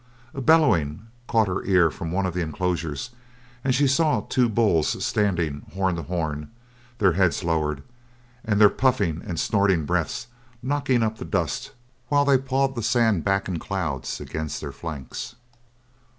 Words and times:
A 0.33 0.41
bellowing 0.41 1.05
caught 1.27 1.47
her 1.47 1.63
ear 1.63 1.91
from 1.91 2.11
one 2.11 2.25
of 2.25 2.33
the 2.33 2.41
enclosures 2.41 3.11
and 3.63 3.75
she 3.75 3.85
saw 3.87 4.21
two 4.21 4.49
bulls 4.49 5.05
standing 5.05 5.61
horn 5.75 5.95
to 5.95 6.01
horn, 6.01 6.49
their 6.97 7.11
heads 7.13 7.43
lowered, 7.43 7.83
and 8.43 8.59
their 8.59 8.71
puffing 8.71 9.21
and 9.23 9.39
snorting 9.39 9.85
breaths 9.85 10.25
knocking 10.63 11.03
up 11.03 11.19
the 11.19 11.23
dust 11.25 11.73
while 12.09 12.25
they 12.25 12.39
pawed 12.39 12.73
the 12.73 12.81
sand 12.81 13.23
back 13.23 13.47
in 13.47 13.59
clouds 13.59 14.19
against 14.19 14.59
their 14.59 14.71
flanks. 14.71 15.35